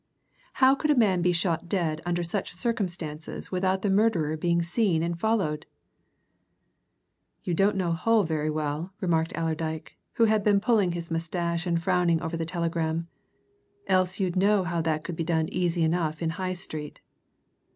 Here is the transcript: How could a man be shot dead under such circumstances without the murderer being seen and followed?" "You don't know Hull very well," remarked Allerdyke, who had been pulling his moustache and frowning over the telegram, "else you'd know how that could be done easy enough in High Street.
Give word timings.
How 0.53 0.73
could 0.73 0.89
a 0.89 0.95
man 0.97 1.21
be 1.21 1.31
shot 1.31 1.69
dead 1.69 2.01
under 2.07 2.23
such 2.23 2.55
circumstances 2.55 3.51
without 3.51 3.83
the 3.83 3.89
murderer 3.91 4.35
being 4.35 4.63
seen 4.63 5.03
and 5.03 5.15
followed?" 5.19 5.67
"You 7.43 7.53
don't 7.53 7.75
know 7.75 7.91
Hull 7.91 8.23
very 8.23 8.49
well," 8.49 8.93
remarked 8.99 9.31
Allerdyke, 9.35 9.95
who 10.13 10.23
had 10.25 10.43
been 10.43 10.59
pulling 10.59 10.93
his 10.93 11.11
moustache 11.11 11.67
and 11.67 11.79
frowning 11.79 12.19
over 12.19 12.35
the 12.35 12.47
telegram, 12.49 13.09
"else 13.85 14.19
you'd 14.19 14.35
know 14.35 14.63
how 14.63 14.81
that 14.81 15.03
could 15.03 15.15
be 15.15 15.23
done 15.23 15.47
easy 15.49 15.83
enough 15.83 16.23
in 16.23 16.31
High 16.31 16.53
Street. 16.53 16.99